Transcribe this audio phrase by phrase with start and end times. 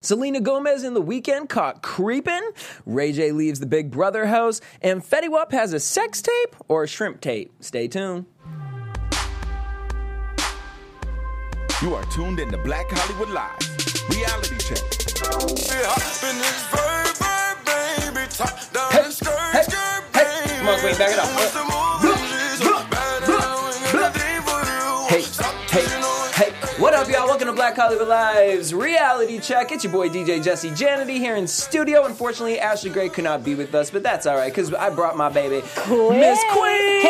[0.00, 2.52] Selena Gomez in the Weeknd caught creeping.
[2.86, 6.84] Ray J leaves the Big Brother house, and Fetty Wap has a sex tape or
[6.84, 7.52] a shrimp tape.
[7.58, 8.26] Stay tuned.
[11.82, 13.58] You are tuned in to Black Hollywood Live.
[14.10, 14.78] Reality check.
[18.92, 19.12] Hey,
[19.52, 19.66] hey,
[20.14, 20.58] hey.
[20.58, 21.26] Come on, Queen, back it up.
[25.10, 25.22] Hey,
[25.72, 26.07] hey, hey.
[26.88, 27.26] What up, y'all?
[27.26, 29.72] Welcome to Black Hollywood Live's Reality Check.
[29.72, 32.06] It's your boy DJ Jesse Janity here in studio.
[32.06, 35.14] Unfortunately, Ashley Gray could not be with us, but that's all right because I brought
[35.14, 37.04] my baby, Miss Queen.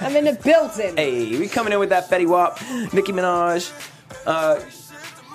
[0.00, 0.96] I'm in the building.
[0.96, 2.58] Hey, we coming in with that Fetty Wap,
[2.94, 3.70] Nicki Minaj.
[4.24, 4.58] Uh,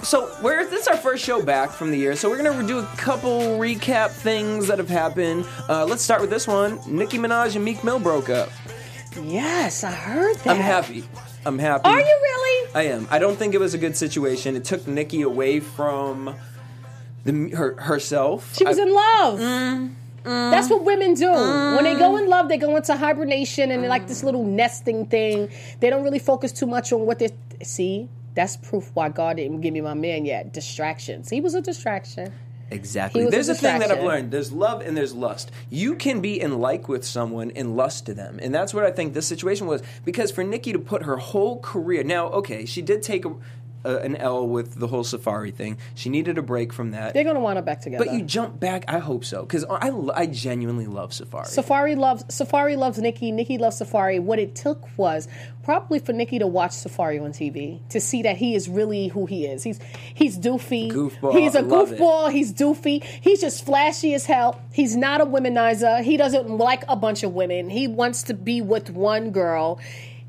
[0.01, 2.79] so we're this is our first show back from the year, so we're gonna do
[2.79, 5.45] a couple recap things that have happened.
[5.69, 8.49] Uh, let's start with this one: Nicki Minaj and Meek Mill broke up.
[9.19, 10.47] Yes, I heard that.
[10.47, 11.03] I'm happy.
[11.45, 11.89] I'm happy.
[11.89, 12.71] Are you really?
[12.75, 13.07] I am.
[13.11, 14.55] I don't think it was a good situation.
[14.55, 16.35] It took Nicki away from
[17.25, 18.55] the her herself.
[18.55, 19.39] She was I- in love.
[19.39, 20.51] Mm, mm.
[20.51, 21.25] That's what women do.
[21.25, 21.75] Mm.
[21.75, 25.49] When they go in love, they go into hibernation and like this little nesting thing.
[25.79, 27.29] They don't really focus too much on what they
[27.63, 28.07] see.
[28.33, 30.53] That's proof why God didn't give me my man yet.
[30.53, 31.29] Distractions.
[31.29, 32.31] He was a distraction.
[32.71, 33.21] Exactly.
[33.21, 34.31] He was a There's a thing that I've learned.
[34.31, 35.51] There's love and there's lust.
[35.69, 38.39] You can be in like with someone and lust to them.
[38.41, 39.83] And that's what I think this situation was.
[40.05, 43.35] Because for Nicki to put her whole career now, okay, she did take a,
[43.83, 45.77] a, an L with the whole Safaree thing.
[45.95, 47.13] She needed a break from that.
[47.13, 48.05] They're gonna want up back together.
[48.05, 49.41] but you jump back, I hope so.
[49.41, 51.47] Because I, I genuinely love Safaree.
[51.47, 53.31] Safaree loves Safaree loves Nicki.
[53.31, 54.21] Nicki loves Safaree.
[54.21, 55.27] What it took was
[55.63, 59.25] probably for Nicki to watch Safaree on TV to see that he is really who
[59.25, 59.63] he is.
[59.63, 59.79] He's
[60.13, 60.91] he's doofy.
[60.91, 61.33] Goofball.
[61.37, 62.31] He's a goofball.
[62.31, 63.03] He's doofy.
[63.03, 64.61] He's just flashy as hell.
[64.71, 66.03] He's not a womanizer.
[66.03, 67.69] He doesn't like a bunch of women.
[67.69, 69.79] He wants to be with one girl.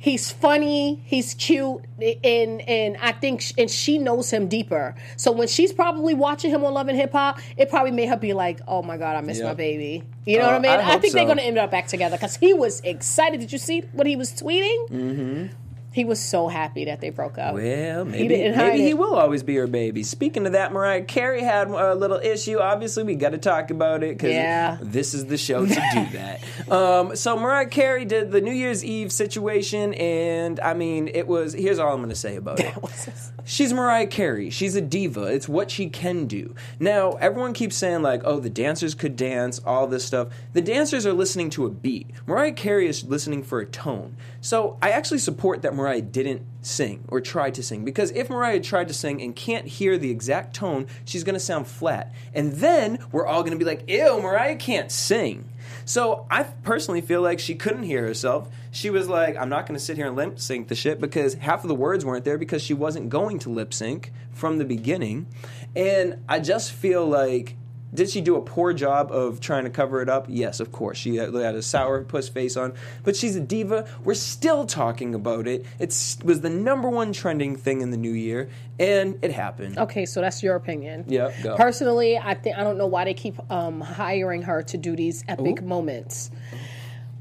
[0.02, 1.00] He's funny.
[1.04, 1.84] He's cute,
[2.24, 4.96] and and I think sh- and she knows him deeper.
[5.16, 8.16] So when she's probably watching him on Love and Hip Hop, it probably made her
[8.16, 9.44] be like, "Oh my god, I miss Yeah.
[9.44, 10.72] my baby." You know Uh, what I mean?
[10.72, 13.38] I I, think they're going to end up back together because he was excited.
[13.38, 14.88] Did you see what he was tweeting?
[14.90, 15.46] Mm-hmm.
[15.92, 17.54] He was so happy that they broke up.
[17.54, 20.02] Well, He maybe didn't maybe he will always be her baby.
[20.02, 22.58] Speaking of that, Mariah Carey had a little issue.
[22.58, 24.78] Obviously, we got to talk about it because Yeah.
[24.80, 26.40] this is the show to do that.
[26.70, 31.52] Um, so Mariah Carey did the New Year's Eve situation, and I mean, it was.
[31.52, 32.72] Here's all I'm going to say about it.
[33.44, 34.50] She's Mariah Carey.
[34.50, 35.24] She's a diva.
[35.24, 36.54] It's what she can do.
[36.78, 40.28] Now, everyone keeps saying, like, oh, the dancers could dance, all this stuff.
[40.52, 42.08] The dancers are listening to a beat.
[42.26, 44.16] Mariah Carey is listening for a tone.
[44.40, 48.60] So I actually support that Mariah didn't sing or tried to sing because if Mariah
[48.60, 52.12] tried to sing and can't hear the exact tone, she's going to sound flat.
[52.34, 55.48] And then we're all going to be like, ew, Mariah can't sing.
[55.84, 58.48] So I personally feel like she couldn't hear herself.
[58.70, 61.34] She was like, I'm not going to sit here and lip sync the shit because
[61.34, 64.64] half of the words weren't there because she wasn't going to lip sync from the
[64.64, 65.26] beginning.
[65.74, 67.56] And I just feel like,
[67.94, 70.26] did she do a poor job of trying to cover it up?
[70.28, 70.98] Yes, of course.
[70.98, 72.72] She had a sour puss face on,
[73.04, 73.86] but she's a diva.
[74.04, 75.66] We're still talking about it.
[75.78, 78.48] It was the number one trending thing in the new year,
[78.78, 79.78] and it happened.
[79.78, 81.04] Okay, so that's your opinion.
[81.06, 81.32] Yeah.
[81.42, 81.56] go.
[81.56, 85.24] Personally, I think I don't know why they keep um, hiring her to do these
[85.28, 86.30] epic moments.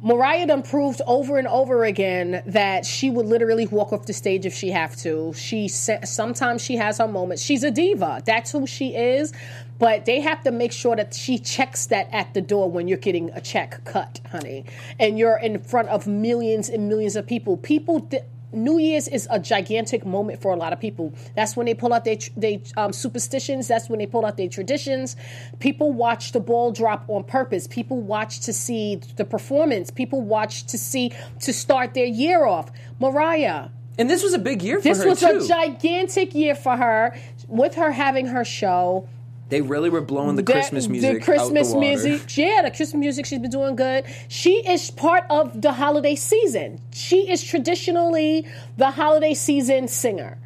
[0.03, 4.47] Mariah done proved over and over again that she would literally walk off the stage
[4.47, 5.31] if she have to.
[5.33, 7.43] She sometimes she has her moments.
[7.43, 8.23] She's a diva.
[8.25, 9.31] That's who she is.
[9.77, 12.97] But they have to make sure that she checks that at the door when you're
[12.97, 14.65] getting a check cut, honey,
[14.99, 17.57] and you're in front of millions and millions of people.
[17.57, 17.99] People.
[18.01, 18.23] Th-
[18.53, 21.13] New Year's is a gigantic moment for a lot of people.
[21.35, 23.67] That's when they pull out their they um, superstitions.
[23.67, 25.15] That's when they pull out their traditions.
[25.59, 27.67] People watch the ball drop on purpose.
[27.67, 29.89] People watch to see the performance.
[29.89, 32.71] People watch to see to start their year off.
[32.99, 35.53] Mariah, And this was a big year for this her This was too.
[35.53, 37.15] a gigantic year for her
[37.47, 39.07] with her having her show.
[39.51, 41.19] They really were blowing the Christmas music.
[41.19, 42.37] The Christmas the music.
[42.37, 43.25] Yeah, the Christmas music.
[43.25, 44.05] She's been doing good.
[44.29, 46.79] She is part of the holiday season.
[46.91, 48.47] She is traditionally
[48.77, 50.39] the holiday season singer.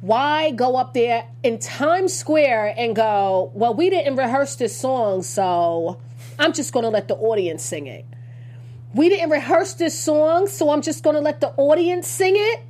[0.00, 5.22] Why go up there in Times Square and go, well, we didn't rehearse this song,
[5.22, 6.00] so
[6.36, 8.04] I'm just going to let the audience sing it.
[8.92, 12.60] We didn't rehearse this song, so I'm just going to let the audience sing it?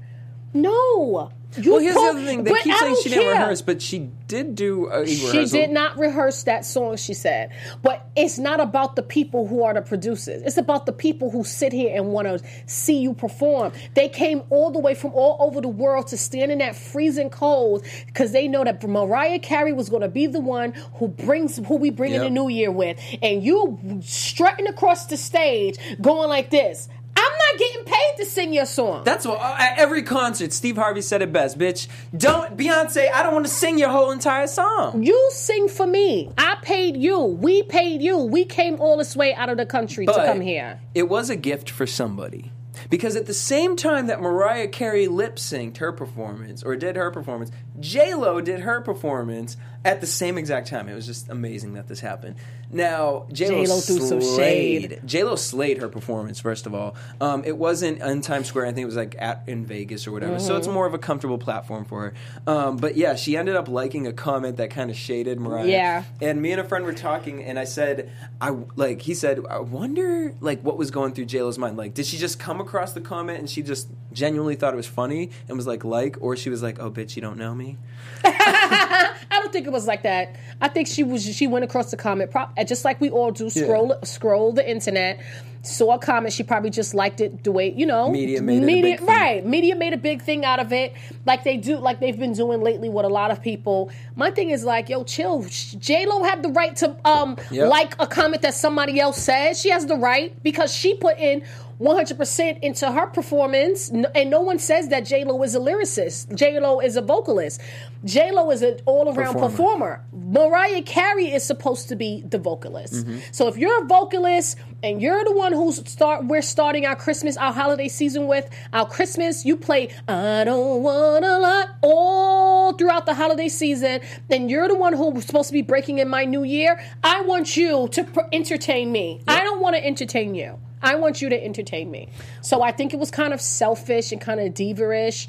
[0.53, 1.31] No.
[1.59, 2.45] You Well, here's po- the other thing.
[2.45, 5.31] They keep saying she didn't rehearse, but she did do a rehearsal.
[5.31, 7.51] She did not rehearse that song, she said.
[7.83, 10.43] But it's not about the people who are the producers.
[10.43, 13.73] It's about the people who sit here and want to see you perform.
[13.95, 17.31] They came all the way from all over the world to stand in that freezing
[17.31, 21.57] cold because they know that Mariah Carey was going to be the one who brings
[21.57, 22.99] who we bring in the new year with.
[23.23, 26.89] And you strutting across the stage going like this.
[27.27, 29.05] I'm not getting paid to sing your song.
[29.05, 30.53] That's what uh, at every concert.
[30.53, 31.89] Steve Harvey said it best, bitch.
[32.17, 33.11] Don't Beyonce.
[33.13, 35.03] I don't want to sing your whole entire song.
[35.03, 36.31] you sing for me.
[36.39, 37.21] I paid you.
[37.21, 38.19] We paid you.
[38.19, 40.81] We came all this way out of the country to come here.
[40.95, 42.53] It was a gift for somebody.
[42.91, 47.11] Because at the same time that Mariah Carey lip synced her performance or did her
[47.11, 47.51] performance,
[47.81, 50.89] J Lo did her performance at the same exact time.
[50.89, 52.37] It was just amazing that this happened.
[52.73, 55.01] Now J Lo J.Lo threw some shade.
[55.05, 56.41] J Lo slayed her performance.
[56.41, 58.67] First of all, um, it wasn't in Times Square.
[58.67, 60.39] I think it was like at in Vegas or whatever.
[60.41, 60.59] So Mm-hmm.
[60.59, 62.15] it's more of a comfortable platform for her.
[62.53, 65.67] Um, but yeah, she ended up liking a comment that kind of shaded Mariah.
[65.69, 66.05] Yeah.
[66.21, 69.61] And me and a friend were talking, and I said, I like he said, I
[69.61, 71.77] wonder like what was going through J Lo's mind.
[71.77, 74.87] Like, did she just come across the comment and she just genuinely thought it was
[74.87, 77.66] funny and was like like, or she was like, oh bitch, you don't know me.
[78.25, 80.37] I don't think it was like that.
[80.61, 83.51] I think she was she went across the comment, prop, just like we all do.
[83.51, 85.21] Scroll scroll the internet,
[85.63, 86.33] saw a comment.
[86.33, 88.11] She probably just liked it the way you know.
[88.11, 89.07] Media made media, big thing.
[89.07, 89.47] right?
[89.47, 92.63] Media made a big thing out of it, like they do, like they've been doing
[92.63, 93.91] lately with a lot of people.
[94.17, 95.45] My thing is like, yo, chill.
[95.79, 97.69] J Lo had the right to um Yep.
[97.71, 99.57] like a comment that somebody else said.
[99.57, 101.43] She has the right because she put in.
[101.81, 106.35] 100% into her performance, and no one says that J Lo is a lyricist.
[106.35, 107.61] J Lo is a vocalist.
[108.05, 109.49] J Lo is an all around Performer.
[109.51, 110.05] performer.
[110.13, 112.95] Mariah Carey is supposed to be the vocalist.
[112.95, 113.19] Mm-hmm.
[113.33, 117.37] So if you're a vocalist and you're the one who's start, we're starting our Christmas,
[117.37, 119.45] our holiday season with our Christmas.
[119.45, 124.01] You play "I Don't Want a Lot" all throughout the holiday season,
[124.31, 126.81] and you're the one who's supposed to be breaking in my new year.
[127.05, 129.21] I want you to pr- entertain me.
[129.29, 130.59] I don't want to entertain you.
[130.83, 132.09] I want you to entertain me.
[132.43, 135.29] So I think it was kind of selfish and kind of diva-ish.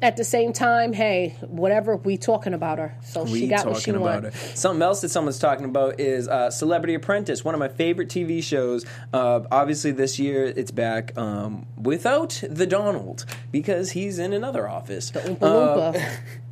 [0.00, 3.78] At the same time, hey, whatever we talking about her, so We she got what
[3.78, 4.28] she talking about wanted.
[4.28, 4.56] it.
[4.56, 8.40] Something else that someone's talking about is uh, Celebrity Apprentice, one of my favorite TV
[8.40, 8.86] shows.
[9.12, 15.10] Uh, obviously, this year it's back um, without the Donald because he's in another office.
[15.10, 16.10] The Oompa Uh, Loompa.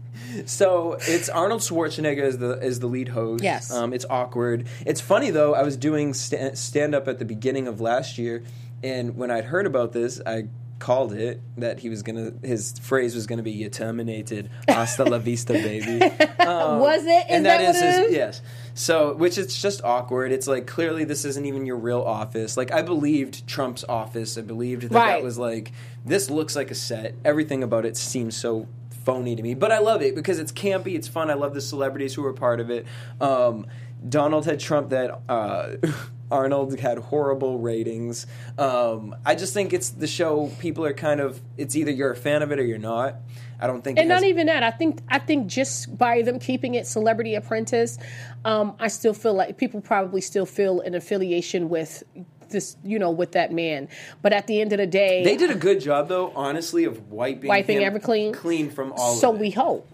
[0.46, 3.42] So it's Arnold Schwarzenegger as the as the lead host.
[3.42, 3.72] Yes.
[3.72, 4.66] um, it's awkward.
[4.84, 5.54] It's funny though.
[5.54, 8.42] I was doing sta- stand up at the beginning of last year,
[8.82, 10.48] and when I'd heard about this, I
[10.78, 15.18] called it that he was gonna his phrase was gonna be "You terminated, hasta la
[15.18, 15.98] vista, baby."
[16.38, 17.08] was it?
[17.08, 18.14] Is Um, and that, that is what it his, is?
[18.14, 18.42] yes.
[18.74, 20.32] So, which is just awkward.
[20.32, 22.58] It's like clearly this isn't even your real office.
[22.58, 24.36] Like I believed Trump's office.
[24.36, 25.06] I believed that Right.
[25.12, 25.72] that was like
[26.04, 27.14] this looks like a set.
[27.24, 28.68] Everything about it seems so
[29.06, 30.96] phony to me, but I love it because it's campy.
[30.96, 31.30] It's fun.
[31.30, 32.84] I love the celebrities who are part of it.
[33.20, 33.66] Um,
[34.06, 35.20] Donald had Trump that.
[35.28, 35.76] Uh,
[36.28, 38.26] Arnold had horrible ratings.
[38.58, 40.50] Um, I just think it's the show.
[40.58, 41.40] People are kind of.
[41.56, 43.14] It's either you're a fan of it or you're not.
[43.60, 43.96] I don't think.
[43.96, 44.64] And it has, not even that.
[44.64, 47.96] I think I think just by them keeping it Celebrity Apprentice,
[48.44, 52.02] um, I still feel like people probably still feel an affiliation with
[52.50, 53.88] this, you know, with that man.
[54.22, 57.10] But at the end of the day, They did a good job, though, honestly, of
[57.10, 58.32] wiping Wiping him every clean?
[58.32, 59.14] clean from all.
[59.14, 59.40] so of it.
[59.40, 59.88] we hope.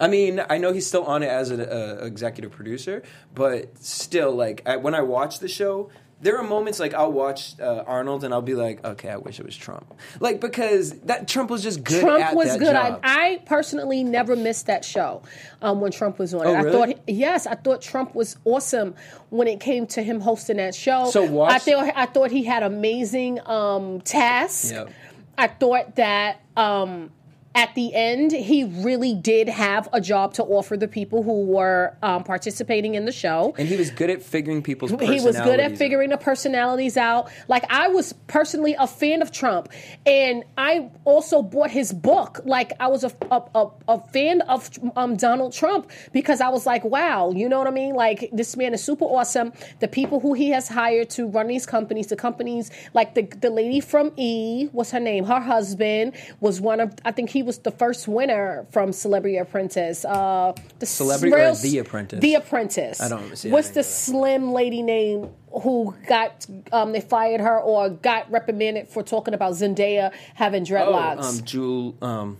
[0.00, 3.02] I mean, I know he's still on it as an uh, executive producer,
[3.34, 5.90] but still, like I, when I watch the show.
[6.24, 9.38] There are moments like I'll watch uh, Arnold and I'll be like, okay, I wish
[9.38, 12.00] it was Trump, like because that Trump was just good.
[12.00, 12.74] Trump at was good.
[12.74, 12.98] I.
[13.02, 15.22] I personally never missed that show
[15.60, 16.46] um, when Trump was on.
[16.46, 16.56] Oh, it.
[16.56, 16.94] I really?
[16.94, 18.94] thought, yes, I thought Trump was awesome
[19.28, 21.10] when it came to him hosting that show.
[21.10, 24.72] So watch- I thought I thought he had amazing um, tasks.
[24.72, 24.90] Yep.
[25.36, 27.10] I thought that um,
[27.54, 31.96] at the end he really did have a job to offer the people who were
[32.02, 33.54] um, participating in the show.
[33.58, 34.90] and he was good at figuring people's.
[34.90, 35.78] He was good at out.
[35.78, 37.30] figuring the personalities out.
[37.48, 39.68] Like I was personally a fan of Trump,
[40.04, 42.40] and I also bought his book.
[42.44, 46.66] Like I was a a, a, a fan of um, Donald Trump because I was
[46.66, 47.94] like, wow, you know what I mean?
[47.94, 49.52] Like this man is super awesome.
[49.80, 53.50] The people who he has hired to run these companies, the companies like the the
[53.50, 55.24] lady from E, what's her name?
[55.24, 56.92] Her husband was one of.
[57.04, 60.04] I think he was the first winner from Celebrity Apprentice.
[60.04, 62.20] Uh, the Celebrity or The Apprentice?
[62.20, 63.00] The Apprentice.
[63.00, 65.30] I don't see What's the slim lady name
[65.62, 70.66] who got um, they fired her or got reprimanded for talking about Zendaya having Oh,
[70.66, 71.22] dreadlocks?
[71.38, 71.94] um, Jewel.
[72.02, 72.38] Um,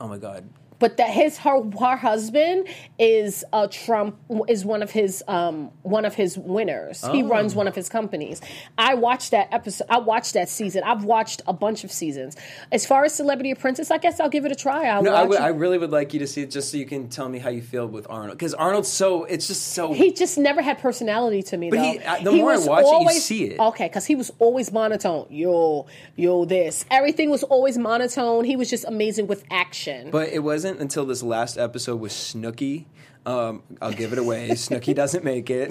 [0.00, 0.48] oh my God.
[0.82, 2.66] But that his her her husband
[2.98, 7.04] is a Trump is one of his um, one of his winners.
[7.04, 7.12] Oh.
[7.12, 8.40] He runs one of his companies.
[8.76, 9.86] I watched that episode.
[9.88, 10.82] I watched that season.
[10.82, 12.36] I've watched a bunch of seasons.
[12.72, 14.86] As far as Celebrity Apprentice, I guess I'll give it a try.
[14.88, 15.42] I'll No, I, watch would, it.
[15.42, 17.50] I really would like you to see it just so you can tell me how
[17.50, 21.44] you feel with Arnold because Arnold's so it's just so He just never had personality
[21.44, 21.70] to me.
[21.70, 21.82] But though.
[21.92, 23.60] he- uh, the more I watch it, you see it.
[23.60, 25.28] Okay, because he was always monotone.
[25.30, 25.86] Yo,
[26.16, 28.44] yo, this everything was always monotone.
[28.44, 30.10] He was just amazing with action.
[30.10, 32.86] But it wasn't wasn't until this last episode with Snooki.
[33.26, 34.48] Um, I'll give it away.
[34.52, 35.70] Snooki doesn't make it.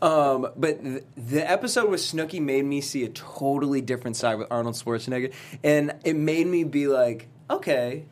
[0.00, 4.46] Um, but th- the episode with Snooki made me see a totally different side with
[4.50, 5.32] Arnold Schwarzenegger,
[5.64, 8.04] and it made me be like, okay,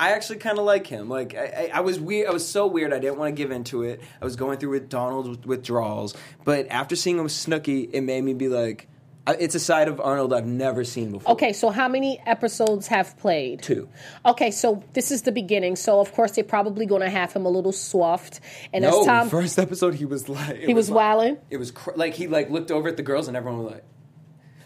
[0.00, 1.08] I actually kind of like him.
[1.08, 2.28] Like I, I, I was weird.
[2.28, 2.92] I was so weird.
[2.92, 4.00] I didn't want to give into it.
[4.20, 8.24] I was going through with Donald withdrawals, but after seeing him with Snooki, it made
[8.24, 8.88] me be like,
[9.26, 11.32] it's a side of Arnold I've never seen before.
[11.32, 13.62] Okay, so how many episodes have played?
[13.62, 13.88] Two.
[14.26, 15.76] Okay, so this is the beginning.
[15.76, 18.40] So of course they're probably going to have him a little soft,
[18.72, 21.38] and No, as time first episode he was like he was like- wilding.
[21.50, 23.84] It was cr- like he like looked over at the girls and everyone was like,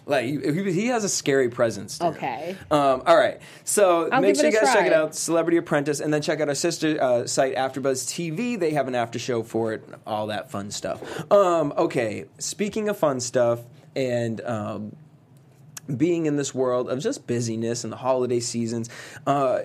[0.06, 2.00] like he, he, he has a scary presence.
[2.00, 2.56] Okay.
[2.70, 3.40] Um, all right.
[3.64, 6.48] So I'll make sure you guys check it out, Celebrity Apprentice, and then check out
[6.48, 8.58] our sister uh, site, AfterBuzz TV.
[8.58, 11.30] They have an after show for it, all that fun stuff.
[11.30, 12.24] Um, okay.
[12.38, 13.60] Speaking of fun stuff
[13.98, 14.40] and.
[14.42, 14.96] Um,
[15.96, 18.90] being in this world of just busyness and the holiday seasons,
[19.26, 19.60] uh,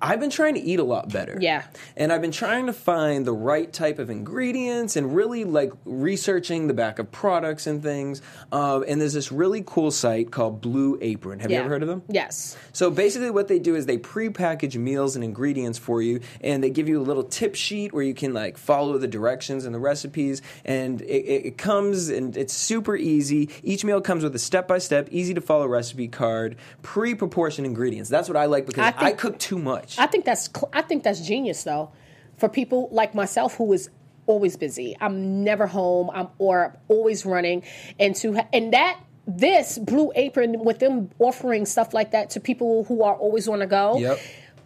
[0.00, 1.38] I've been trying to eat a lot better.
[1.40, 1.64] Yeah.
[1.96, 6.68] And I've been trying to find the right type of ingredients and really like researching
[6.68, 8.22] the back of products and things.
[8.52, 11.40] Um, and there's this really cool site called Blue Apron.
[11.40, 12.02] Have you ever heard of them?
[12.08, 12.56] Yes.
[12.72, 16.70] So basically, what they do is they pre-package meals and ingredients for you, and they
[16.70, 19.80] give you a little tip sheet where you can like follow the directions and the
[19.80, 20.42] recipes.
[20.64, 23.50] And it, it, it comes and it's super easy.
[23.64, 28.08] Each meal comes with a step-by-step, easy-to-follow recipe card, pre-proportioned ingredients.
[28.08, 29.87] That's what I like because I I, cook too much.
[29.98, 31.92] I think that's cl- I think that's genius though,
[32.36, 33.88] for people like myself who is
[34.26, 34.96] always busy.
[35.00, 36.10] I'm never home.
[36.12, 37.62] I'm or always running,
[37.98, 42.40] and to ha- and that this Blue Apron with them offering stuff like that to
[42.40, 43.98] people who are always on the go.
[43.98, 44.18] Yep.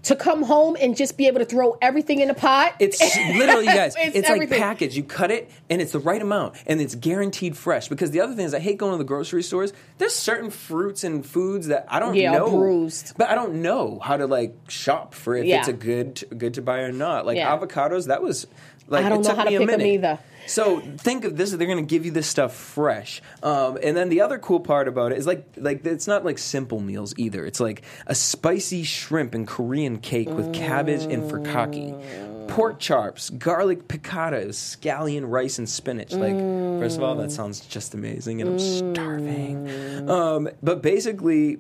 [0.07, 2.75] To come home and just be able to throw everything in a pot.
[2.81, 3.01] It's
[3.37, 3.95] literally, you guys.
[3.97, 4.97] It's, It's like packaged.
[4.97, 7.87] You cut it, and it's the right amount, and it's guaranteed fresh.
[7.87, 9.73] Because the other thing is, I hate going to the grocery stores.
[9.99, 13.13] There's certain fruits and foods that I don't Yeah, know, bruised.
[13.17, 15.61] but I don't know how to like shop for if Yeah.
[15.61, 17.25] it's a good good to buy or not.
[17.25, 17.57] Like Yeah.
[17.57, 18.49] avocados, that was
[18.89, 19.87] like I don't know how to pick minute.
[19.87, 20.19] either.
[20.45, 24.09] So think of this: they're going to give you this stuff fresh, um, and then
[24.09, 27.47] the other cool part about it is like like it's not like simple meals either.
[27.47, 33.89] It's like a spicy shrimp and Korean cake with cabbage and furikake, pork chops, garlic
[33.89, 36.13] picatas, scallion rice and spinach.
[36.13, 36.37] Like
[36.81, 40.09] first of all, that sounds just amazing, and I'm starving.
[40.09, 41.59] Um, but basically.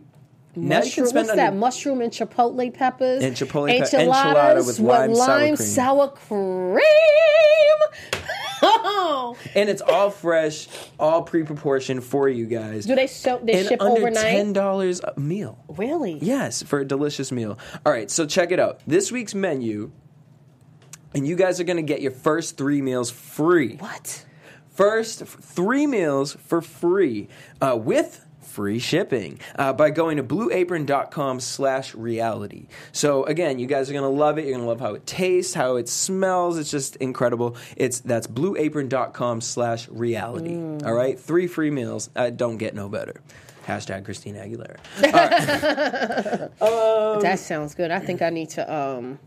[0.54, 1.56] Now you can Mushroom, spend what's that?
[1.56, 3.22] Mushroom and chipotle peppers.
[3.22, 5.56] And chipotle pe- enchiladas enchilada with lime sour cream.
[5.56, 6.78] sour cream.
[8.62, 12.86] And it's all fresh, all pre-proportioned for you guys.
[12.86, 14.22] Do they show, they and ship under overnight?
[14.22, 15.58] ten dollars a meal.
[15.68, 16.18] Really?
[16.20, 17.58] Yes, for a delicious meal.
[17.84, 18.80] All right, so check it out.
[18.86, 19.90] This week's menu,
[21.14, 23.76] and you guys are going to get your first three meals free.
[23.76, 24.24] What?
[24.70, 27.28] First three meals for free
[27.60, 32.66] uh, with free shipping uh, by going to blueapron.com slash reality.
[32.92, 34.42] So again you guys are going to love it.
[34.44, 36.58] You're going to love how it tastes how it smells.
[36.58, 37.56] It's just incredible.
[37.76, 40.56] It's that's blueapron.com slash reality.
[40.84, 41.18] All right?
[41.18, 42.10] Three free meals.
[42.14, 43.20] Uh, don't get no better.
[43.66, 44.78] Hashtag christina aguilera.
[47.22, 47.90] That sounds good.
[47.90, 48.74] I think I need to.
[48.74, 49.18] um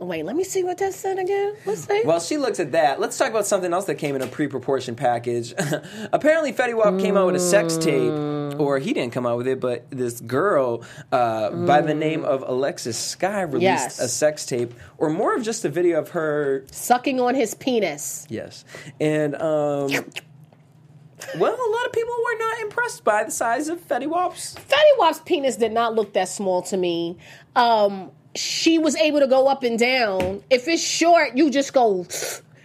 [0.00, 1.54] Wait, let me see what that said again.
[1.66, 2.00] Let's see.
[2.04, 4.96] While she looks at that, let's talk about something else that came in a pre-proportioned
[4.96, 5.52] package.
[6.12, 8.10] Apparently, Fetty Wap came out with a sex tape,
[8.58, 12.42] or he didn't come out with it, but this girl uh, by the name of
[12.46, 14.00] Alexis Sky released Yes.
[14.00, 16.64] a sex tape, or more of just a video of her.
[16.72, 18.26] Sucking on his penis.
[18.30, 18.64] Yes,
[19.00, 19.90] and um,
[21.38, 24.54] well, a lot of people were not impressed by the size of Fetty Wap's.
[24.54, 27.18] Fetty Wap's penis did not look that small to me.
[27.54, 30.42] Um, she was able to go up and down.
[30.50, 32.06] If it's short, you just go.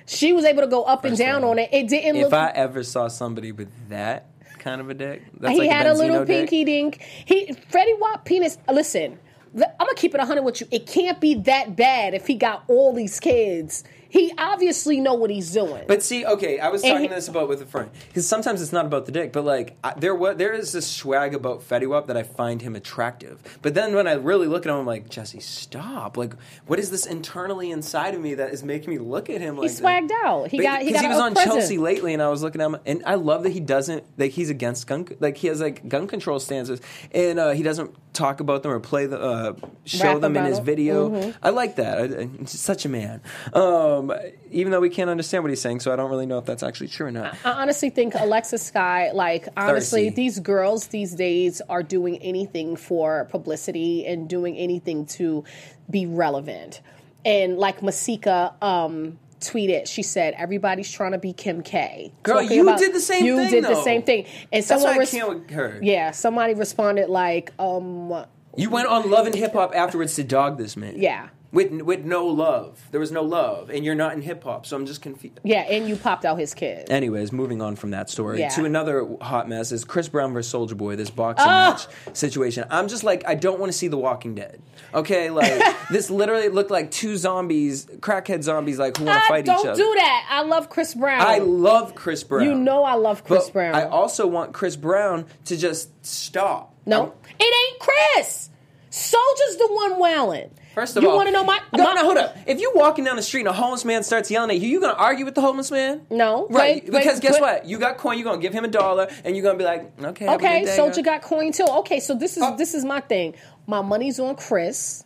[0.06, 1.70] She was able to go up and First of down all, on it.
[1.72, 2.40] It didn't look If look.
[2.40, 4.28] I ever saw somebody with that
[4.60, 7.02] kind of a dick, that's he like had a, little pinky dink.
[7.02, 8.58] He Freddie Wap penis.
[8.72, 9.18] Listen,
[9.56, 10.68] I'm gonna keep it hundred with you.
[10.70, 13.84] It can't be that bad if he got all these kids.
[14.16, 15.84] He obviously know what he's doing.
[15.88, 18.62] But see, okay, I was And talking he- this about with a friend because sometimes
[18.62, 21.68] it's not about the dick, but like I, there was there is this swag about
[21.68, 23.42] Fetty Wap that I find him attractive.
[23.62, 26.16] But then when I really look at him, I'm like, Jesse, stop!
[26.16, 26.34] Like,
[26.68, 29.56] what is this internally inside of me that is making me look at him?
[29.56, 30.48] he like swagged out.
[30.48, 31.54] He But- got he got he was on present.
[31.54, 34.32] Chelsea lately, and I was looking at him, and I love that he doesn't like
[34.32, 36.80] he's against gun, like he has like gun control stances,
[37.12, 39.54] and uh, he doesn't talk about them or play the uh,
[39.84, 40.64] show Rap them in his it.
[40.64, 41.10] video.
[41.10, 41.32] Mm-hmm.
[41.44, 41.98] I like that.
[42.00, 43.22] I, I, such a man,
[43.54, 44.05] um,
[44.52, 46.64] even though we can't understand what he's saying, so I don't really know if that's
[46.64, 47.36] actually true or not.
[47.46, 50.16] I honestly think Alexa Sky, like honestly, Thirsty.
[50.16, 55.44] these girls these days are doing anything for publicity and doing anything to
[55.90, 56.82] be relevant.
[57.24, 62.58] And like Masika um tweeted, she said, "Everybody's trying to be Kim K." Girl, Talking
[62.58, 65.30] you did the same you thing, did the same thing, and That's someone res- can't
[65.30, 65.80] with her.
[65.84, 70.58] yeah, somebody responded like, um, You went on Love and Hip Hop afterwards to dog
[70.58, 70.94] this man.
[70.98, 71.30] Yeah.
[71.56, 72.80] With with no love.
[72.92, 75.40] There was no love, and you're not in hip hop, so I'm just confused.
[75.44, 76.90] Yeah, and you popped out his kid.
[76.92, 78.50] Anyways, moving on from that story Yeah.
[78.50, 80.98] to another hot mess is Chris Brown versus Soulja Boy.
[80.98, 81.72] This boxing Ah!
[81.72, 82.66] match situation.
[82.70, 84.62] I'm just like, I don't want to see The Walking Dead.
[84.94, 89.28] Okay, like this literally looked like two zombies, crackhead zombies, like who want to Ah,
[89.30, 89.76] fight don't each other.
[89.82, 90.28] do that.
[90.30, 91.22] I love Chris Brown.
[91.22, 92.44] I love Chris Brown.
[92.44, 93.76] You know I love Chris but Brown.
[93.76, 96.74] I also want Chris Brown to just stop.
[96.86, 98.50] no, I'm- it ain't Chris.
[98.92, 100.52] Soulja's the one wailing.
[100.76, 102.38] First of you all, you want to know my, no, my- no, hold up.
[102.46, 104.82] If you walking down the street and a homeless man starts yelling at you, you
[104.82, 106.06] gonna argue with the homeless man?
[106.10, 106.84] No, right?
[106.84, 107.66] wait, wait, because guess but- what?
[107.66, 108.18] You got coin.
[108.18, 111.04] You're gonna give him a dollar, and you're gonna be like, okay, Okay, day, Soulja
[111.04, 111.66] got coin too.
[111.66, 112.56] Okay, so this is Oh.
[112.58, 113.36] this is my thing.
[113.68, 115.06] My money's on Chris,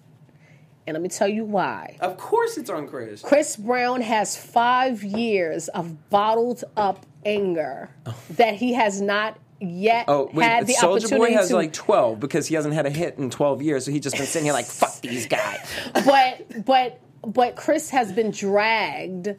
[0.87, 1.97] and let me tell you why.
[1.99, 3.21] Of course, it's on Chris.
[3.21, 8.15] Chris Brown has five years of bottled up anger oh.
[8.31, 11.55] that he has not yet Oh wait, had the Soulja opportunity Boy has to.
[11.55, 14.25] like 12 because he hasn't had a hit in 12 years, so he's just been
[14.25, 15.59] sitting here like, fuck these guys.
[16.05, 19.35] but but but Chris has been dragged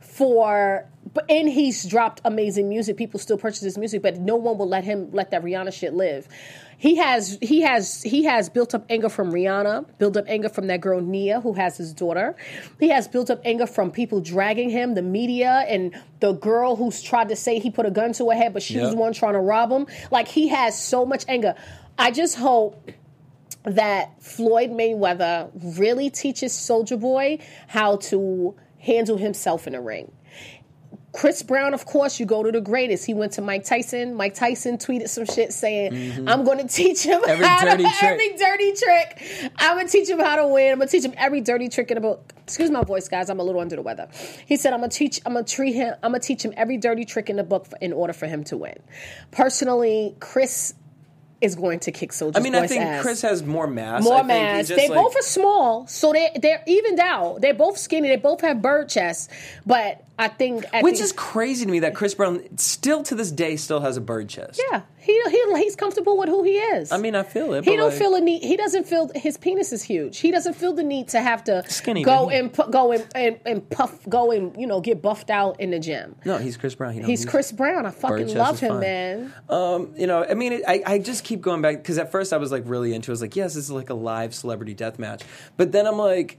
[0.00, 2.96] for but and he's dropped amazing music.
[2.96, 5.94] People still purchase his music, but no one will let him let that Rihanna shit
[5.94, 6.28] live.
[6.76, 10.66] He has he has he has built up anger from Rihanna, built up anger from
[10.66, 12.34] that girl Nia who has his daughter.
[12.80, 17.00] He has built up anger from people dragging him, the media, and the girl who's
[17.00, 18.90] tried to say he put a gun to her head, but she was Yep.
[18.92, 19.86] the one trying to rob him.
[20.10, 21.54] Like he has so much anger.
[21.96, 22.90] I just hope
[23.62, 30.12] that Floyd Mayweather really teaches Soulja Boy how to handle himself in a ring.
[31.14, 33.06] Chris Brown, of course, you go to the greatest.
[33.06, 34.14] He went to Mike Tyson.
[34.14, 37.30] Mike Tyson tweeted some shit saying, "I'm going to teach him Mm-hmm.
[37.30, 38.02] Every how dirty to, trick.
[38.02, 39.52] every dirty trick.
[39.56, 40.72] I'm going to teach him how to win.
[40.72, 43.30] I'm going to teach him every dirty trick in the book." Excuse my voice, guys.
[43.30, 44.08] I'm a little under the weather.
[44.46, 45.20] He said, "I'm going to teach.
[45.24, 45.94] I'm going to treat him.
[46.02, 48.26] I'm going to teach him every dirty trick in the book for, in order for
[48.26, 48.76] him to win."
[49.30, 50.74] Personally, Chris
[51.40, 53.02] is going to kick Soulja I mean, I think ass.
[53.02, 54.02] Chris has more mass.
[54.04, 54.68] More I think mass.
[54.68, 57.40] just, They like- both are small, so they they're evened out.
[57.40, 58.08] They're both skinny.
[58.08, 59.28] They both have bird chests,
[59.66, 63.14] but I think at Which the, is crazy to me that Chris Brown still to
[63.16, 64.62] this day still has a bird chest.
[64.70, 64.82] yeah.
[65.04, 66.90] He, he he's comfortable with who he is.
[66.90, 67.64] I mean, I feel it.
[67.64, 68.42] he don't like, feel a need.
[68.42, 70.18] He doesn't feel his penis is huge.
[70.18, 73.38] He doesn't feel the need to have to Skinny, go and pu- go and, and,
[73.44, 76.16] and puff, go and you know get buffed out in the gym.
[76.24, 76.94] No, he's Chris Brown.
[76.94, 77.84] You know, He's Chris Brown.
[77.84, 79.34] I fucking love him, man.
[79.50, 82.36] Um, you know, I mean, I, I just keep going back because at first I
[82.36, 83.10] was like really into.
[83.10, 83.12] it.
[83.12, 85.22] I was like, yes, this is like a live celebrity death match.
[85.56, 86.38] But then I'm like,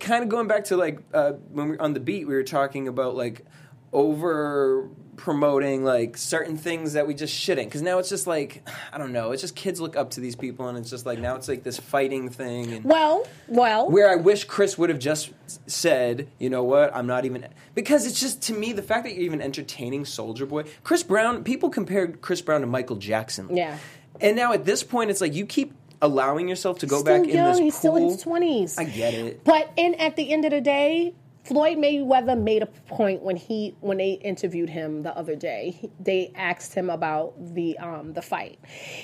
[0.00, 2.88] kind of going back to like uh, when we on the beat, we were talking
[2.88, 3.44] about like
[3.92, 8.98] over promoting like certain things that we just shouldn't because now it's just like i
[8.98, 11.34] don't know it's just kids look up to these people and it's just like now
[11.34, 15.30] it's like this fighting thing and Well, well, where I wish Chris would have just
[15.70, 19.14] said, you know what, I'm not even because it's just to me the fact that
[19.14, 21.44] you're even entertaining Soulja Boy, Chris Brown.
[21.44, 23.56] People compared Chris Brown to Michael Jackson.
[23.56, 23.78] Yeah.
[24.20, 27.26] And now at this point, it's like you keep allowing yourself to go still back
[27.26, 27.38] young.
[27.38, 28.78] in this He's still in his twenties.
[28.78, 29.44] I get it.
[29.44, 33.76] But in at the end of the day, Floyd Mayweather made a point when he
[33.80, 35.90] when they interviewed him the other day.
[36.00, 38.58] They asked him about the um the fight.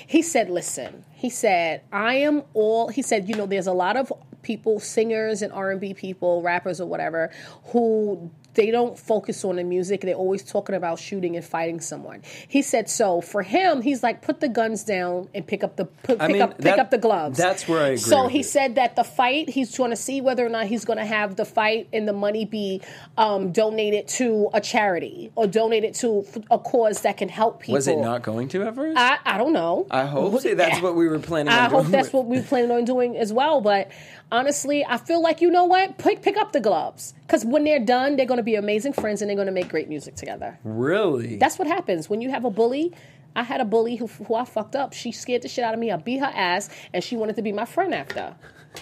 [0.07, 3.95] He said, "Listen," he said, "I am all." He said, "You know, there's a lot
[3.95, 7.31] of people, singers and R and B people, rappers or whatever,
[7.67, 10.01] who." They don't focus on the music.
[10.01, 12.21] They're always talking about shooting and fighting someone.
[12.47, 13.19] He said so.
[13.21, 16.33] For him, he's like, put the guns down and pick up the put, I pick
[16.33, 17.37] mean, up pick that- up the gloves.
[17.37, 18.43] that's where I agree So he you.
[18.43, 21.35] said that the fight, he's going to see whether or not he's going to have
[21.35, 22.81] the fight and the money be
[23.17, 27.73] um, donated to a charity or donated to a cause that can help people.
[27.75, 28.93] Was it not going to ever?
[28.95, 29.87] I, I don't know.
[29.89, 31.51] I hope that's what we were planning.
[31.51, 31.79] On doing.
[31.79, 33.61] I hope that's with- what we planning on doing as well.
[33.61, 33.89] But
[34.31, 35.97] honestly, I feel like you know what?
[35.97, 39.21] Pick pick up the gloves because when they're done, they're going to be amazing friends
[39.21, 40.59] and they're going to make great music together.
[40.63, 41.37] Really?
[41.37, 42.93] That's what happens when you have a bully.
[43.35, 44.93] I had a bully who, who I fucked up.
[44.93, 45.91] She scared the shit out of me.
[45.91, 48.35] I beat her ass, and she wanted to be my friend after.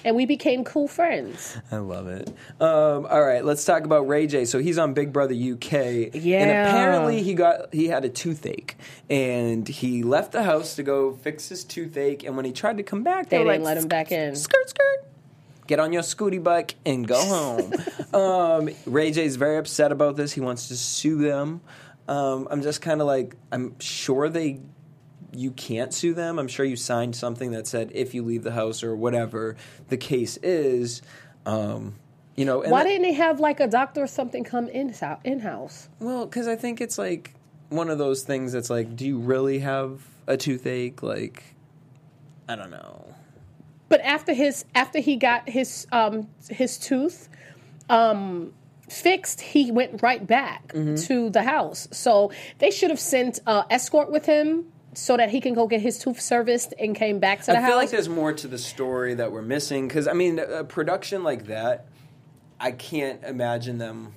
[0.03, 1.57] And we became cool friends.
[1.71, 2.27] I love it.
[2.59, 4.43] Um, all right, let's talk about Ray J.
[4.45, 6.39] So he's on Big Brother UK, Yeah.
[6.43, 8.75] and apparently he got he had a toothache,
[9.09, 12.23] and he left the house to go fix his toothache.
[12.23, 14.11] And when he tried to come back, They they, were didn't like, let him back
[14.11, 14.35] in.
[14.35, 15.05] Skirt, skirt.
[15.71, 17.73] Get on your scooty bike and go home.
[18.13, 20.33] um, Ray is very upset about this.
[20.33, 21.61] He wants to sue them.
[22.09, 24.59] Um, I'm just kind of like, I'm sure they
[25.33, 26.39] you can't sue them.
[26.39, 29.55] I'm sure you signed something that said if you leave the house or whatever
[29.87, 31.01] the case is.
[31.45, 31.95] Um,
[32.35, 34.93] you know, and Why that- didn't they have like a doctor or something come in
[35.23, 35.87] in house?
[36.01, 37.33] well, because I think it's like
[37.69, 41.01] one of those things that's like, do you really have a toothache?
[41.01, 41.55] Like,
[42.49, 43.15] I don't know.
[43.91, 47.29] But after his after he got his um his tooth
[47.89, 48.53] um
[48.89, 50.95] fixed, he went right back Mm-hmm.
[51.07, 51.87] to the house.
[51.91, 55.81] So they should have sent uh, escort with him so that he can go get
[55.81, 57.63] his tooth serviced and came back to the I house.
[57.63, 60.63] I feel like there's more to the story that we're missing because I mean, a
[60.63, 61.87] production like that,
[62.59, 64.13] I can't imagine them.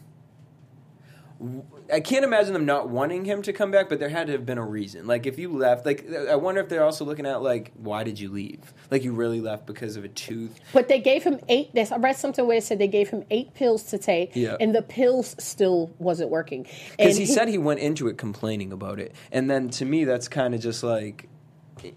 [1.93, 4.47] I can't imagine them not wanting him to come back, but there had to have
[4.47, 5.07] been a reason.
[5.07, 8.19] Like if you left, like I wonder if they're also looking at like why did
[8.19, 8.73] you leave?
[8.91, 10.59] Like you really left because of a tooth.
[10.73, 11.75] But they gave him eight.
[11.75, 14.57] This I read something where it said they gave him eight pills to take, Yeah.
[14.61, 16.63] and the pills still wasn't working.
[16.63, 20.05] Because And he said he went into it complaining about it, and then to me
[20.05, 21.29] that's kind of just like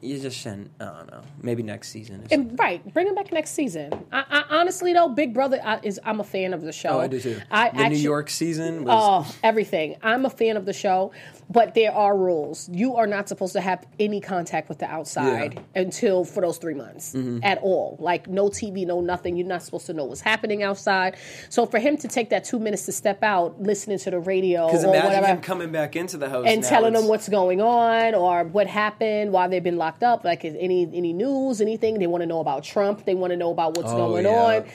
[0.01, 0.71] you just shouldn't.
[0.79, 1.21] I don't know.
[1.41, 2.19] Maybe next season.
[2.21, 2.39] Something.
[2.49, 3.91] And, right, bring him back next season.
[4.11, 6.89] I, I honestly though, Big Brother I, is I'm a fan of the show.
[6.89, 7.39] Oh, I do too.
[7.51, 9.27] I the New York season was.
[9.31, 9.97] Oh, everything.
[10.01, 11.11] I'm a fan of the show,
[11.49, 12.67] but there are rules.
[12.69, 15.59] You are not supposed to have any contact with the outside Yeah.
[15.59, 15.79] Mm-hmm.
[15.79, 17.97] until for those three months at all.
[17.99, 19.37] Like no TV, no nothing.
[19.37, 21.17] You're not supposed to know what's happening outside.
[21.49, 24.65] So for him to take that two minutes to step out, listening to the radio
[24.67, 27.29] Because imagine whatever, him coming back into the house and now, telling it's- them what's
[27.29, 31.59] going on or what happened, why they've been locked up, like is any any news,
[31.61, 31.99] anything.
[31.99, 33.05] They want to know about Trump.
[33.05, 34.61] They want to know about what's Oh, going yeah.
[34.61, 34.65] on.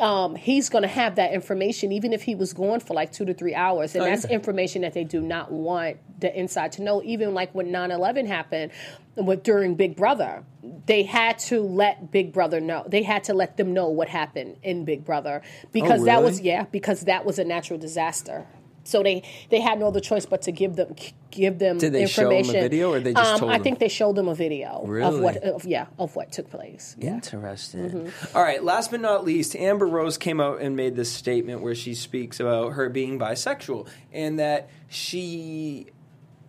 [0.00, 3.24] Um, he's going to have that information, even if he was gone for like two
[3.24, 3.96] to three hours.
[3.96, 4.30] And Oh, that's yeah.
[4.38, 7.02] information that they do not want the inside to know.
[7.02, 8.70] Even like when 9 11 happened
[9.16, 10.44] with, during Big Brother,
[10.86, 12.84] they had to let Big Brother know.
[12.86, 16.44] They had to let them know what happened in Big Brother because that was, Oh,
[16.44, 18.46] yeah, because that was a natural disaster.
[18.88, 20.94] So they, they had no other choice but to give them
[21.30, 22.62] give them Did they show 'em a information.
[22.62, 23.64] video or they just um, told I them?
[23.64, 26.96] think they showed them a video of what of, yeah of what took place.
[26.98, 27.14] Yeah.
[27.14, 27.90] Interesting.
[27.90, 28.36] Mm-hmm.
[28.36, 31.74] All right, last but not least, Amber Rose came out and made this statement where
[31.74, 35.88] she speaks about her being bisexual and that she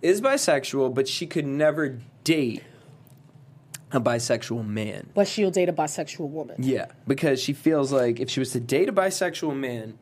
[0.01, 2.63] is bisexual, but she could never date
[3.91, 5.09] a bisexual man.
[5.13, 6.55] But she'll date a bisexual woman.
[6.59, 9.97] Yeah, because she feels like if she was to date a bisexual man,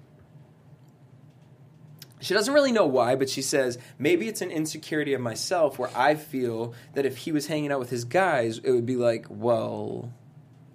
[2.19, 5.89] she doesn't really know why, but she says maybe it's an insecurity of myself where
[5.95, 9.25] I feel that if he was hanging out with his guys, it would be like,
[9.29, 10.11] well,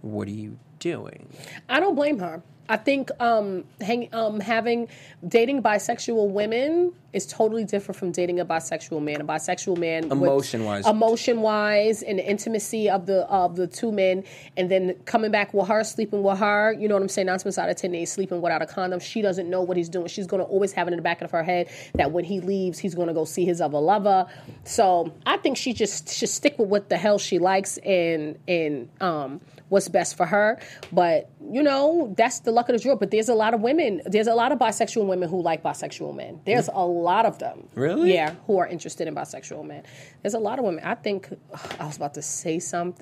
[0.01, 1.29] what are you doing?
[1.69, 2.43] I don't blame her.
[2.69, 4.89] I think um, hang, um, having
[5.27, 9.21] dating bisexual women is totally different from dating a bisexual man.
[9.21, 10.87] A bisexual man, Emotion-wise.
[10.87, 14.25] emotion-wise, and the intimacy of the of the two men,
[14.57, 16.73] and then coming back with her, sleeping with her.
[16.73, 17.27] You know what I'm saying?
[17.27, 19.01] Nine times out of ten, he's sleeping without a condom.
[19.01, 20.07] She doesn't know what he's doing.
[20.07, 22.41] She's going to always have it in the back of her head that when he
[22.41, 24.27] leaves, he's going to go see his other lover.
[24.65, 28.89] So I think she just should stick with what the hell she likes and and
[29.01, 29.41] um,
[29.73, 30.61] what's best for her.
[30.93, 32.95] But you know, that's the luck of the draw.
[32.95, 34.03] But there's a lot of women.
[34.05, 36.41] There's a lot of bisexual women who like bisexual men.
[36.45, 37.69] There's a lot of them.
[37.75, 38.13] Really?
[38.13, 39.85] Yeah, who are interested in bisexual men.
[40.21, 40.85] There's a lot of women.
[40.85, 41.29] I think
[41.81, 43.01] I was about to say something.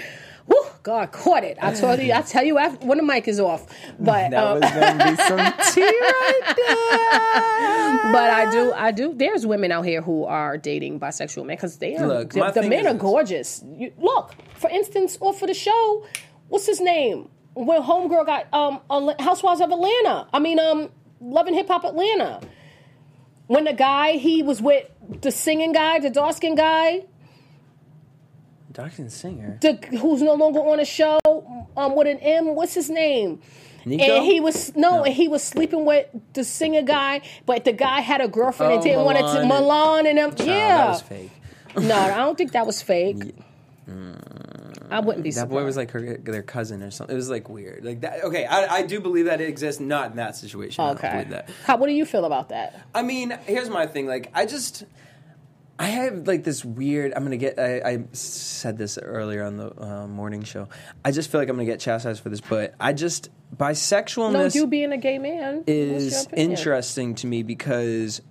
[0.86, 1.58] God caught it.
[1.60, 2.12] I told you.
[2.12, 3.66] I tell you after, when the mic is off.
[3.98, 8.12] But That um, was going to be some tea right there.
[8.12, 9.12] but I do, I do.
[9.12, 12.06] There's women out here who are dating bisexual men because they are.
[12.06, 13.64] Look, the the men are gorgeous.
[13.66, 16.06] You, look, for instance, or for the show,
[16.50, 17.30] what's his name?
[17.54, 18.80] When Homegirl got um
[19.18, 20.28] Housewives of Atlanta.
[20.32, 22.42] I mean, um, Love and Hip Hop Atlanta.
[23.48, 24.88] When the guy he was with
[25.20, 27.06] the singing guy, the dark skinned guy,
[28.76, 29.08] Dr.
[29.08, 29.58] Singer.
[29.62, 31.18] the who's no longer on the show,
[31.76, 32.54] um, with an M.
[32.54, 33.40] What's his name?
[33.86, 34.02] Nico?
[34.04, 35.04] And he was no, No.
[35.04, 38.80] and he was sleeping with the singer guy, but the guy had a girlfriend and
[38.80, 40.06] Oh, didn't want to Milan.
[40.06, 40.34] And them.
[40.34, 41.30] Child, yeah, That was fake.
[41.78, 43.34] no, I don't think that was fake.
[44.90, 45.30] I wouldn't be.
[45.30, 47.14] That boy was like her, their cousin or something.
[47.14, 47.84] It was like weird.
[47.84, 48.24] Like that.
[48.24, 50.84] Okay, I, I do believe that it exists, not in that situation.
[50.84, 51.10] I don't okay.
[51.10, 51.50] believe that.
[51.64, 51.76] How?
[51.76, 52.86] What do you feel about that?
[52.94, 54.06] I mean, here's my thing.
[54.06, 54.84] Like, I just,
[55.78, 57.12] I have like this weird.
[57.14, 57.58] I'm gonna get.
[57.58, 60.68] I, I said this earlier on the uh, morning show.
[61.04, 64.54] I just feel like I'm gonna get chastised for this, but I just No, bisexualness
[64.54, 68.22] you being a gay man is interesting to me because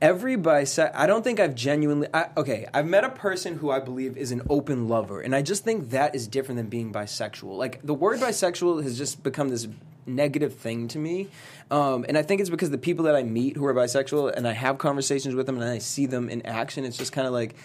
[0.00, 3.78] every bisex I don't think I've genuinely I, okay, I've met a person who I
[3.78, 7.56] believe is an open lover and I just think that is different than being bisexual.
[7.56, 9.68] Like the word bisexual has just become this
[10.06, 11.28] negative thing to me.
[11.72, 14.46] Um, and I think it's because the people that I meet who are bisexual and
[14.46, 17.32] I have conversations with them and I see them in action, it's just kind of
[17.32, 17.56] like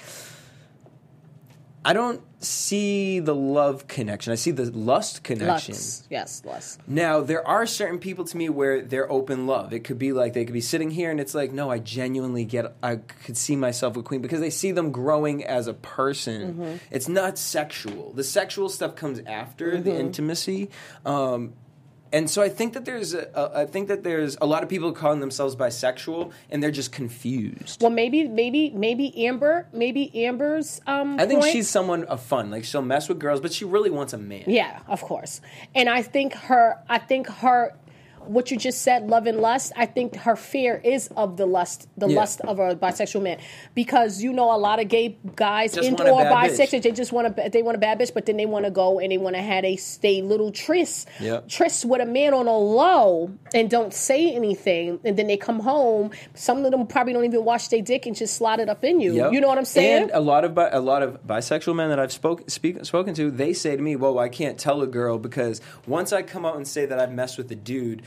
[1.87, 4.33] I don't see the love connection.
[4.33, 5.73] I see the lust connection.
[5.73, 6.05] Lux.
[6.09, 6.81] Yes, lust.
[6.85, 9.71] Now, there are certain people to me where they're open love.
[9.71, 12.43] It could be like they could be sitting here and it's like, no, I genuinely
[12.43, 16.79] get, I could see myself with Queen because they see them growing as a person.
[16.91, 18.11] It's not sexual.
[18.11, 20.69] The sexual stuff comes after the intimacy.
[21.05, 21.53] Um,
[22.11, 24.91] and so I think that there's a, I think that there's a lot of people
[24.91, 27.81] calling themselves bisexual and they're just confused.
[27.81, 30.81] Well, maybe, maybe, maybe Amber, maybe Amber's.
[30.87, 32.51] Um, I think point- she's someone of fun.
[32.51, 34.43] Like she'll mess with girls, but she really wants a man.
[34.47, 35.41] Yeah, of course.
[35.75, 37.73] And I think her I think her
[38.29, 41.87] what you just said, love and lust, I think her fear is of the lust,
[41.97, 42.15] the Yeah.
[42.17, 43.37] lust of a bisexual man,
[43.75, 46.81] because you know a lot of gay guys Just and or bisexual, bitch.
[46.83, 48.99] they just want to they want a bad bitch, but then they want to go
[48.99, 51.47] and they want to have a stay little tryst, Yep.
[51.47, 55.59] tryst with a man on a low and don't say anything, and then they come
[55.59, 56.11] home.
[56.33, 58.99] Some of them probably don't even wash their dick and just slide it up in
[58.99, 59.13] you.
[59.15, 59.33] Yep.
[59.33, 60.03] You know what I'm saying?
[60.03, 63.13] And a lot of bi- a lot of bisexual men that I've spoke, speak, spoken
[63.15, 66.45] to, they say to me, "Well, I can't tell a girl because once I come
[66.45, 68.01] out and say that I've messed with a dude,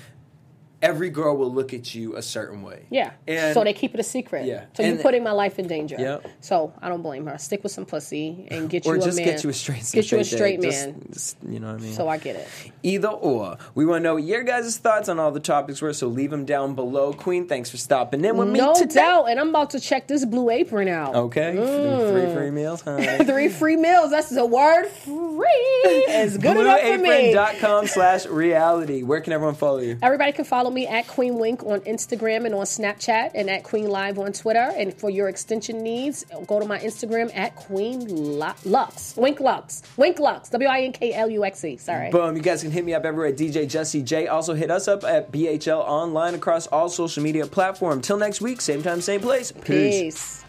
[0.83, 3.12] every girl will look at you a certain way." Yeah.
[3.27, 4.47] And so they keep it a secret.
[4.47, 4.64] Yeah.
[4.75, 5.97] So you're putting my life in danger.
[5.99, 6.27] Yep.
[6.40, 7.38] So I don't blame her.
[7.38, 9.03] Stick with some pussy and get you a man.
[9.03, 10.71] or just get you a straight, get you a straight dick.
[10.71, 11.03] man.
[11.12, 11.93] Just- just, you know what I mean?
[11.93, 12.49] so I get it.
[12.83, 13.59] Either or.
[13.75, 16.31] We want to know what your guys' thoughts on all the topics were, so leave
[16.31, 17.12] them down below.
[17.12, 18.95] Queen, thanks for stopping in with me No today.
[18.95, 19.25] doubt.
[19.27, 21.14] And I'm about to check this blue apron out.
[21.14, 22.35] Okay, three mm.
[22.35, 22.81] free meals.
[22.81, 23.25] Huh?
[23.31, 24.11] Three free meals.
[24.11, 25.47] That's the word free.
[26.12, 27.33] It's good enough for me.
[27.33, 29.03] BlueApron.com slash reality.
[29.03, 29.99] Where can everyone follow you?
[30.03, 33.88] Everybody can follow me at Queen Wink on Instagram and on Snapchat and at Queen
[33.88, 34.72] Live on Twitter.
[34.76, 39.16] And for your extension needs, go to my Instagram at Queen Lux.
[39.16, 39.83] Wink Lux.
[39.96, 40.48] Wink Lux.
[40.50, 41.76] W I N K L U X E.
[41.76, 42.11] Sorry.
[42.11, 42.37] Boom.
[42.37, 44.26] You guys can hit me up everywhere at DJ Jesse J.
[44.28, 48.06] Also hit us up at BHL online across all social media platforms.
[48.06, 49.52] Till next week, same time, same place.
[49.64, 50.44] Peace.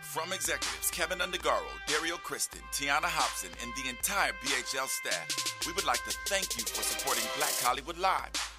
[0.00, 5.28] From executives Kevin Undergaro, Dario Kristen, Tiana Hobson, and the entire BHL staff,
[5.64, 8.32] we would like to thank you for supporting Black Hollywood Live,